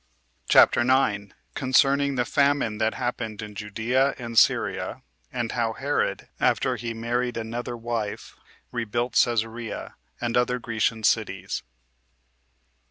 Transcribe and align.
CHAPTER 0.49 0.83
9. 0.83 1.31
Concerning 1.53 2.15
The 2.15 2.25
Famine 2.25 2.79
That 2.79 2.95
Happened 2.95 3.43
In 3.43 3.53
Judea 3.53 4.15
And 4.17 4.35
Syria; 4.35 5.03
And 5.31 5.51
How 5.51 5.73
Herod, 5.73 6.27
After 6.39 6.75
He 6.75 6.87
Had 6.87 6.97
Married 6.97 7.37
Another 7.37 7.77
Wife, 7.77 8.35
Rebuilt 8.71 9.13
Cæsarea, 9.13 9.93
And 10.19 10.35
Other 10.35 10.57
Grecian 10.57 11.03
Cities. 11.03 11.61